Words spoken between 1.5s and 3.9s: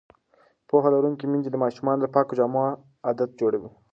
د ماشومانو د پاکو جامو عادت جوړوي.